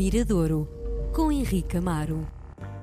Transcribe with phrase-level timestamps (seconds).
[0.00, 0.66] Miradouro,
[1.12, 2.26] com Henrique Amaro.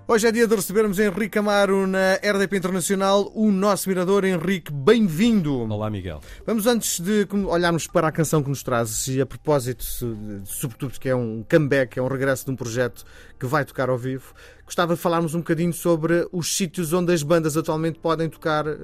[0.08, 4.24] Hoje é dia de recebermos Henrique Amaro na RDP Internacional, o nosso mirador.
[4.24, 5.52] Henrique, bem-vindo.
[5.62, 6.22] Olá, Miguel.
[6.46, 9.84] Vamos antes de olharmos para a canção que nos traz, e a propósito,
[10.46, 13.04] sobretudo que é um comeback, é um regresso de um projeto
[13.40, 17.24] que vai tocar ao vivo, gostava de falarmos um bocadinho sobre os sítios onde as
[17.24, 18.76] bandas atualmente podem tocar eh,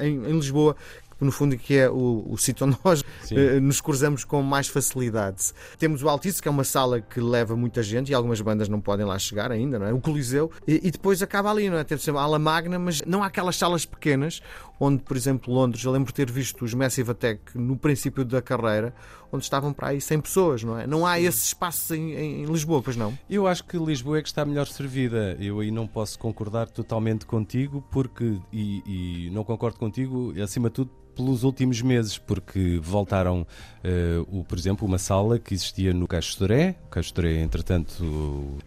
[0.00, 0.74] em, em Lisboa,
[1.20, 5.52] no fundo, que é o, o sítio onde nós uh, nos cruzamos com mais facilidade.
[5.78, 8.80] Temos o Altice, que é uma sala que leva muita gente e algumas bandas não
[8.80, 9.92] podem lá chegar ainda, não é?
[9.92, 11.84] O Coliseu, e, e depois acaba ali, não é?
[11.84, 14.40] Temos a ala magna, mas não há aquelas salas pequenas,
[14.80, 18.40] onde, por exemplo, Londres, eu lembro de ter visto os Massive Attack no princípio da
[18.40, 18.94] carreira,
[19.32, 20.86] onde estavam para aí 100 pessoas, não é?
[20.86, 23.16] Não há esse espaço em, em, Lisboa, pois não?
[23.28, 25.36] Eu acho que Lisboa é que está melhor servida.
[25.40, 30.74] Eu aí não posso concordar totalmente contigo, porque, e, e não concordo contigo, acima de
[30.76, 36.06] tudo, pelos últimos meses, porque voltaram, uh, o, por exemplo, uma sala que existia no
[36.06, 36.76] Castoré.
[36.86, 38.04] O Castoré, entretanto,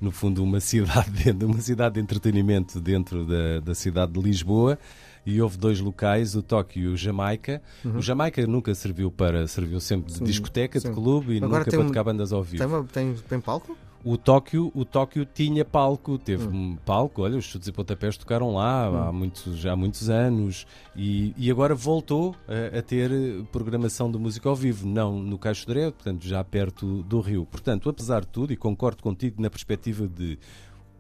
[0.02, 4.78] no fundo, uma cidade, dentro, uma cidade de entretenimento dentro da, da cidade de Lisboa
[5.26, 7.62] e houve dois locais, o Tóquio e o Jamaica.
[7.86, 7.98] Uhum.
[7.98, 10.90] O Jamaica nunca serviu para, serviu sempre de sim, discoteca, sim.
[10.90, 12.64] de clube e Agora nunca para tocar bandas ao vivo.
[12.64, 13.78] Tem, uma, tem, tem palco?
[14.04, 16.72] O Tóquio, o Tóquio tinha palco, teve hum.
[16.72, 18.98] um palco, olha, os chutes e pontapés tocaram lá hum.
[18.98, 23.12] há muitos, há muitos anos e, e agora voltou a, a, ter
[23.52, 27.46] programação de música ao vivo, não no Caixo de portanto já perto do Rio.
[27.46, 30.40] Portanto, apesar de tudo, e concordo contigo na perspectiva de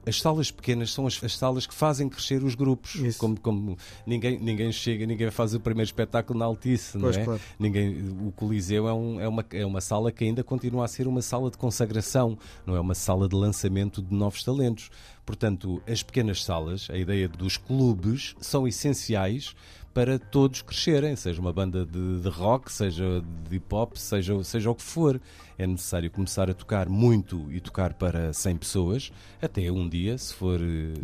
[0.06, 3.00] as salas pequenas são as, as, salas que fazem crescer os grupos.
[3.18, 7.26] Como, como ninguém, ninguém chega, ninguém faz o primeiro espetáculo na Altice, pois, não é?
[7.26, 7.42] Claro.
[7.60, 11.08] Ninguém, o Coliseu é, um, é, uma, é uma sala que ainda continua a ser
[11.08, 14.90] uma sala de consagração, não é uma sala de lançamento de novos talentos.
[15.26, 19.56] Portanto, as pequenas salas, a ideia dos clubes, são essenciais
[19.94, 24.72] para todos crescerem, seja uma banda de, de, rock, seja de hip hop, seja, seja
[24.72, 25.20] o que for.
[25.62, 30.34] É necessário começar a tocar muito e tocar para 100 pessoas, até um dia, se
[30.34, 30.60] for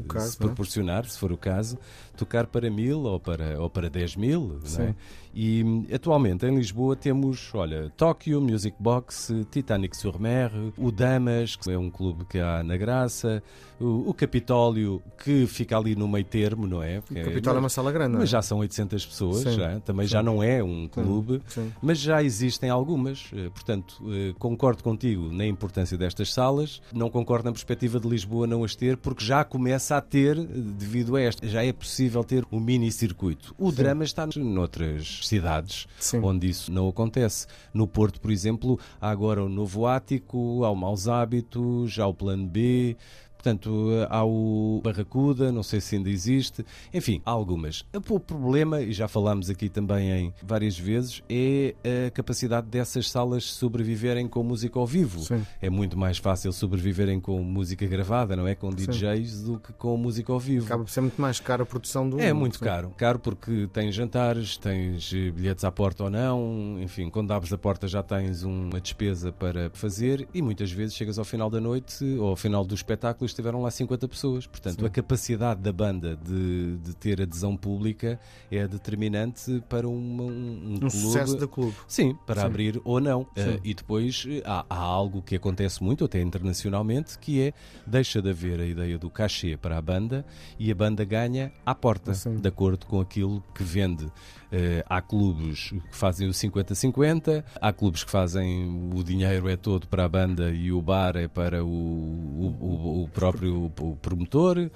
[0.07, 0.39] caso, se é?
[0.39, 1.07] proporcionar, é?
[1.07, 1.77] se for o caso,
[2.17, 4.59] tocar para mil ou para, ou para 10 mil.
[4.79, 4.95] É?
[5.39, 5.63] E
[5.93, 11.77] atualmente em Lisboa temos, olha, Tóquio, Music Box, Titanic sur Mer, o Damas, que é
[11.77, 13.43] um clube que há na Graça,
[13.79, 17.01] o, o Capitólio, que fica ali no meio termo, não é?
[17.01, 18.31] Porque o Capitólio é, é uma sala grande, Mas é?
[18.31, 20.13] já são 800 pessoas, já, também sim.
[20.13, 21.71] já não é um clube, sim.
[21.83, 23.29] mas já existem algumas.
[23.31, 28.47] Eh, portanto, eh, concordo contigo na importância destas salas, não concordo na perspectiva de Lisboa
[28.47, 32.45] não as ter, porque já começa a ter, devido a esta, já é possível ter
[32.49, 33.53] um mini circuito.
[33.57, 33.75] O sim.
[33.75, 36.21] drama está noutras cidades Sim.
[36.23, 37.45] onde isso não acontece.
[37.73, 42.13] No Porto, por exemplo, há agora o Novo Ático, há o Maus Hábitos, há o
[42.13, 42.95] Plano B,
[43.37, 47.85] Portanto, há o Barracuda, não sei se ainda existe, enfim, há algumas.
[48.09, 51.75] O problema, e já falámos aqui também em várias vezes, é
[52.07, 55.19] a capacidade dessas salas sobreviverem com música ao vivo.
[55.19, 55.45] Sim.
[55.61, 58.55] É muito mais fácil sobreviverem com música gravada, não é?
[58.55, 59.45] Com DJs Sim.
[59.45, 60.65] do que com música ao vivo.
[60.65, 62.19] Acaba por ser muito mais caro a produção do.
[62.19, 62.65] É muito Sim.
[62.65, 62.93] caro.
[62.97, 67.87] Caro porque tens jantares, tens bilhetes à porta ou não, enfim, quando abres a porta
[67.87, 72.29] já tens uma despesa para fazer e muitas vezes chegas ao final da noite ou
[72.29, 74.47] ao final do espetáculo estiveram lá 50 pessoas.
[74.47, 74.85] Portanto, Sim.
[74.85, 78.19] a capacidade da banda de, de ter adesão pública
[78.51, 80.91] é determinante para uma, um, um, um clube.
[80.91, 81.75] sucesso da clube.
[81.87, 82.47] Sim, para Sim.
[82.47, 83.21] abrir ou não.
[83.21, 87.53] Uh, e depois eh, há, há, algo que acontece muito, até internacionalmente, que é
[87.85, 90.25] deixa de haver a ideia do cachê para a banda
[90.57, 92.37] e a banda ganha à porta, Sim.
[92.37, 94.05] de acordo com aquilo que vende.
[94.05, 99.87] Uh, há clubes que fazem o 50-50, há clubes que fazem o dinheiro é todo
[99.87, 104.59] para a banda e o bar é para o, o, o próprio promotor.
[104.59, 104.69] Uh,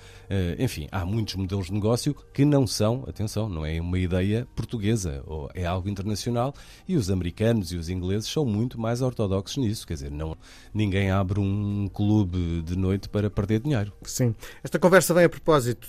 [0.57, 5.21] enfim, há muitos modelos de negócio que não são, atenção, não é uma ideia portuguesa,
[5.27, 6.51] ou é algo internacional
[6.87, 9.85] e os americanos e os ingleses são muito mais ortodoxos nisso.
[9.85, 10.35] Quer dizer, não,
[10.73, 13.93] ninguém abre um clube de noite para perder dinheiro.
[14.01, 14.33] Sim.
[14.63, 15.87] Esta conversa vem a propósito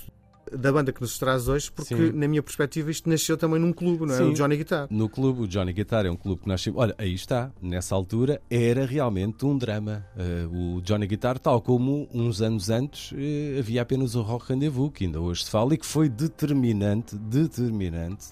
[0.57, 2.11] da banda que nos traz hoje, porque, Sim.
[2.13, 4.17] na minha perspectiva, isto nasceu também num clube, não é?
[4.17, 4.31] Sim.
[4.31, 4.87] O Johnny Guitar.
[4.89, 6.73] No clube, o Johnny Guitar é um clube que nasceu.
[6.75, 7.51] Olha, aí está.
[7.61, 10.05] Nessa altura era realmente um drama.
[10.15, 14.91] Uh, o Johnny Guitar, tal como uns anos antes, uh, havia apenas o Rock Rendezvous,
[14.91, 18.27] que ainda hoje se fala e que foi determinante, determinante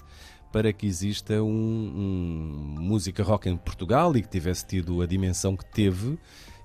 [0.52, 5.56] para que exista um, um, música rock em Portugal e que tivesse tido a dimensão
[5.56, 6.18] que teve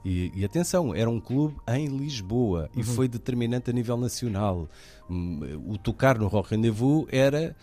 [0.07, 2.81] e, e, atenção, era um clube em Lisboa uhum.
[2.81, 4.69] e foi determinante a nível nacional.
[5.09, 7.53] Hum, o tocar no Rock Rendezvous era.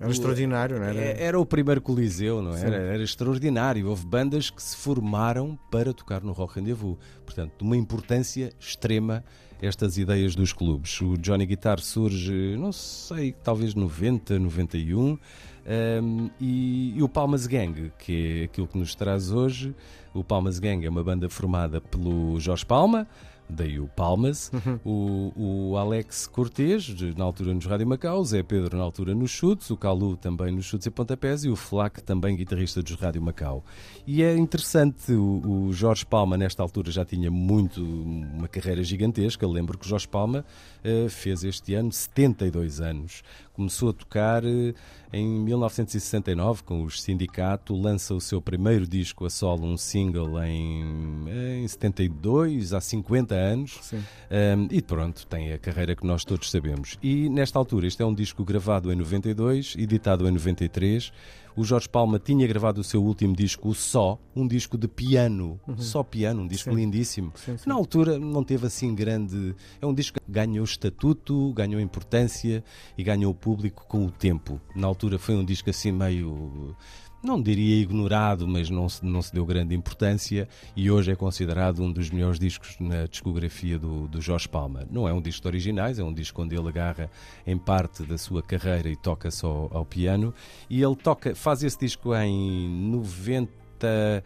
[0.00, 1.00] Era extraordinário, não era?
[1.00, 2.76] É, era o primeiro Coliseu, não era?
[2.76, 3.88] Era extraordinário.
[3.88, 6.96] Houve bandas que se formaram para tocar no Rock Rendezvous.
[7.26, 9.24] Portanto, de uma importância extrema
[9.60, 11.00] estas ideias dos clubes.
[11.00, 15.18] O Johnny Guitar surge, não sei, talvez 90, 91.
[15.68, 19.74] Um, e, e, o Palmas Gang, que é aquilo que nos traz hoje.
[20.14, 23.06] O Palmas Gang é uma banda formada pelo Jorge Palma,
[23.48, 24.80] daí o Palmas, uhum.
[24.84, 29.30] o, o Alex Cortês, na altura nos Rádio Macau, o Zé Pedro na altura nos
[29.30, 33.22] chutes, o Calu também nos chutes e pontapés e o Flac também guitarrista dos Rádio
[33.22, 33.64] Macau.
[34.06, 39.46] E é interessante, o, o, Jorge Palma nesta altura já tinha muito, uma carreira gigantesca,
[39.46, 40.44] lembro que o Jorge Palma
[40.84, 43.22] uh, fez este ano 72 anos.
[43.52, 44.74] Começou a tocar uh,
[45.12, 50.84] em 1969 com os Sindicato, lança o seu primeiro disco a solo, um single em,
[51.62, 53.92] em 72, há 50 anos.
[53.92, 56.98] Um, e pronto, tem a carreira que nós todos sabemos.
[57.02, 61.12] E nesta altura, este é um disco gravado em 92, editado em 93.
[61.58, 65.76] O Jorge Palma tinha gravado o seu último disco, Só, um disco de piano, uhum.
[65.76, 66.76] só piano, um disco sim.
[66.76, 67.32] lindíssimo.
[67.34, 67.68] Sim, sim.
[67.68, 69.56] Na altura não teve assim grande.
[69.82, 72.62] É um disco que ganhou estatuto, ganhou importância
[72.96, 74.60] e ganhou público com o tempo.
[74.72, 76.76] Na altura foi um disco assim meio
[77.22, 81.82] não diria ignorado, mas não se, não se deu grande importância e hoje é considerado
[81.82, 84.86] um dos melhores discos na discografia do, do Jorge Palma.
[84.90, 87.10] Não é um disco de originais, é um disco onde ele agarra
[87.46, 90.32] em parte da sua carreira e toca só ao piano.
[90.70, 94.24] E ele toca, faz esse disco em 90.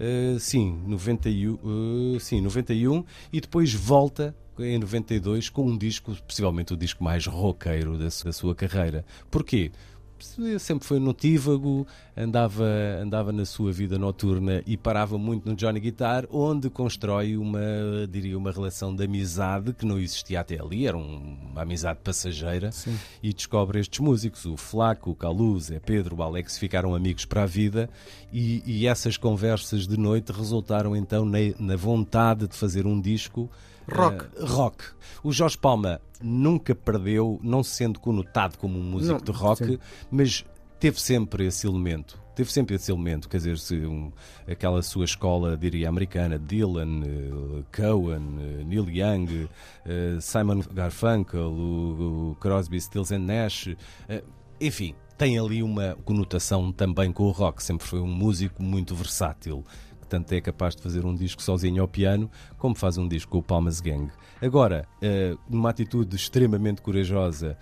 [0.00, 6.72] Uh, sim, 91, uh, sim, 91 e depois volta em 92 com um disco, possivelmente
[6.72, 9.04] o disco mais roqueiro da, da sua carreira.
[9.30, 9.70] Porquê?
[10.58, 11.86] Sempre foi notívago,
[12.16, 12.64] andava,
[13.00, 17.60] andava na sua vida noturna e parava muito no Johnny Guitar, onde constrói uma,
[18.08, 22.70] diria, uma relação de amizade que não existia até ali, era um, uma amizade passageira,
[22.72, 22.96] Sim.
[23.22, 27.42] e descobre estes músicos, o Flaco, o Caluz, é Pedro, o Alex, ficaram amigos para
[27.42, 27.88] a vida,
[28.32, 33.50] e, e essas conversas de noite resultaram então na, na vontade de fazer um disco
[33.96, 34.24] Rock.
[34.36, 34.84] Uh, rock.
[35.22, 39.78] O Jorge Palma nunca perdeu, não sendo conotado como um músico não, de rock, sim.
[40.10, 40.44] mas
[40.78, 42.18] teve sempre esse elemento.
[42.34, 44.10] Teve sempre esse elemento, quer dizer, um,
[44.48, 52.30] aquela sua escola, diria, americana, Dylan, uh, Cohen, uh, Neil Young, uh, Simon Garfunkel, o,
[52.30, 53.68] o, Crosby, Stills and Nash,
[54.58, 57.62] enfim, tem ali uma conotação também com o rock.
[57.62, 59.64] Sempre foi um músico muito versátil
[60.10, 62.28] tanto é capaz de fazer um disco sozinho ao piano,
[62.58, 64.10] como faz um disco com o Palmas Gang.
[64.42, 67.56] Agora, uh, numa atitude extremamente corajosa,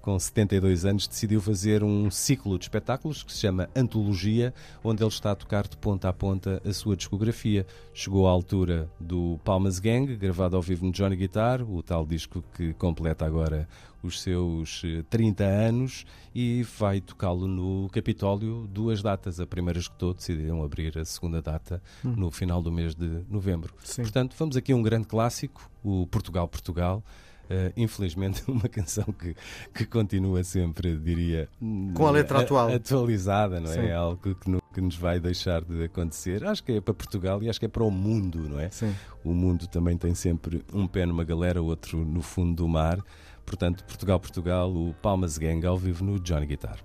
[0.00, 4.52] com 72 anos, decidiu fazer um ciclo de espetáculos que se chama Antologia,
[4.82, 7.66] onde ele está a tocar de ponta a ponta a sua discografia.
[7.92, 12.42] Chegou à altura do Palmas Gang, gravado ao vivo no Johnny Guitar, o tal disco
[12.54, 13.68] que completa agora
[14.02, 19.40] os seus 30 eh, anos e vai tocá-lo no Capitólio duas datas.
[19.40, 22.14] A primeira esgotou, decidiram abrir a segunda data hum.
[22.16, 23.74] no final do mês de novembro.
[23.82, 24.02] Sim.
[24.02, 27.02] Portanto, vamos aqui a um grande clássico, o Portugal-Portugal.
[27.48, 29.34] Uh, infelizmente, uma canção que,
[29.72, 31.48] que continua sempre, diria,
[31.94, 33.86] com a letra atual, atualizada, não é?
[33.86, 36.44] é algo que, no, que, nos vai deixar de acontecer.
[36.44, 38.68] Acho que é para Portugal e acho que é para o mundo, não é?
[38.70, 38.94] Sim.
[39.24, 42.98] O mundo também tem sempre um pé numa galera, outro no fundo do mar.
[43.44, 46.78] Portanto, Portugal, Portugal, o Palmas Gang ao vivo no Johnny Guitar.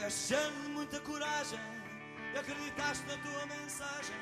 [0.00, 0.34] Tiveste
[0.70, 1.60] muita coragem
[2.32, 4.16] e acreditaste na tua mensagem.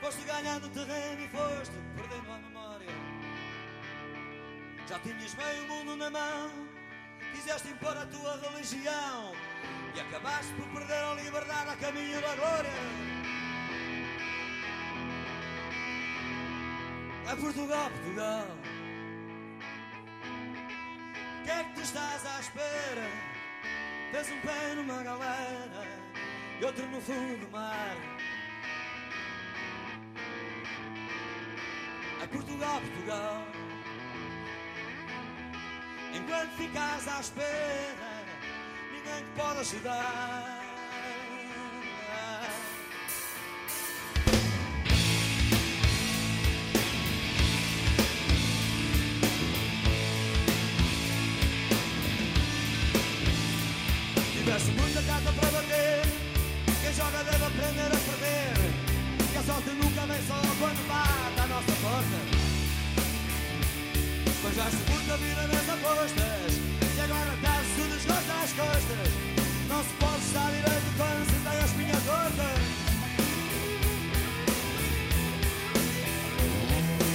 [0.00, 2.88] Foste ganhando terreno e foste perdendo a memória.
[4.88, 6.50] Já tinhas meio mundo na mão,
[7.34, 9.34] quiseste impor a tua religião
[9.94, 12.70] e acabaste por perder a liberdade a caminho da glória.
[17.30, 18.46] A Portugal, Portugal.
[21.40, 23.39] O que é que tu estás à espera?
[24.12, 25.86] Tens um pé numa galera
[26.60, 27.96] e outro no fundo do mar.
[32.22, 33.46] A Portugal, Portugal.
[36.12, 38.24] Enquanto ficas à espera,
[38.92, 40.59] ninguém te pode ajudar.
[57.70, 58.56] Aprender a perder.
[59.32, 62.18] Que a sorte nunca vem só quando bate à nossa porta.
[64.42, 66.52] Mas já se muita vida nas apostas.
[66.96, 69.08] E agora está-se o desgosto às costas.
[69.68, 72.46] Não se pode estar direito quando se tem a espinha torta.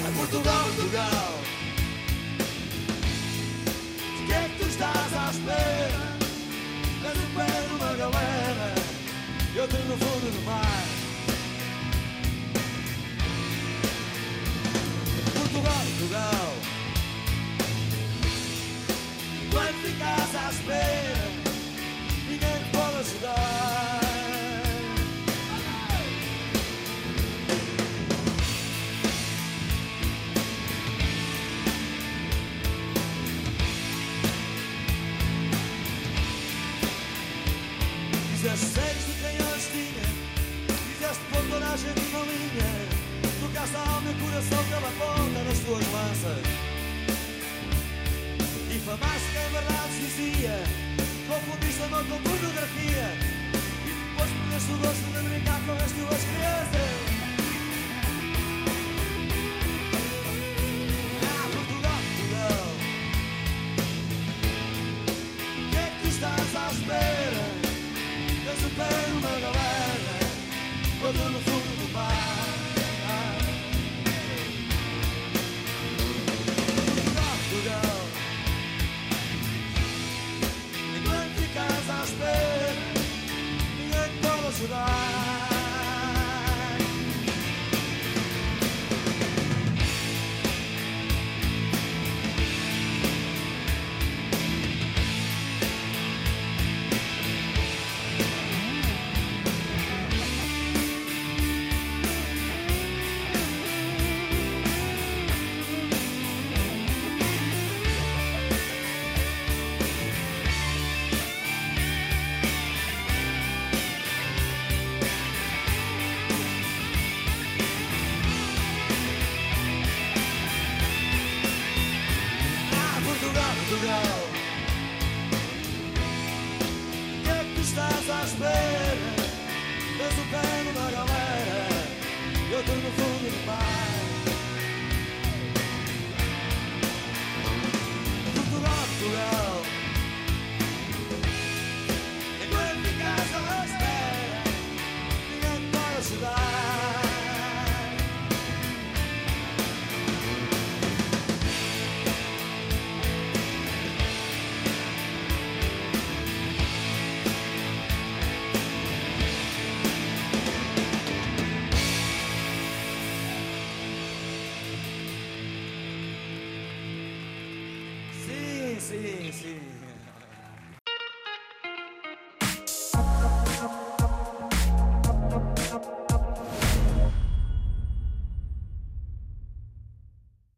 [0.08, 1.35] A Portugal, Portugal.
[9.56, 10.84] E outro no fundo do mar.
[15.34, 16.54] Portugal, Portugal.
[19.46, 21.32] Enquanto ficas à espera,
[22.28, 24.02] ninguém te pode ajudar.
[38.32, 38.95] Fizeste seis
[41.76, 42.72] pôr toda a gente numa linha
[43.42, 46.44] Tocaste a alma e o coração pela ponta das tuas lanças
[48.72, 50.64] Difamaste quem verdade dizia
[51.28, 53.08] Confundiste amor com pornografia
[53.86, 57.05] E depois perdeste o gosto de brincar com as tuas crianças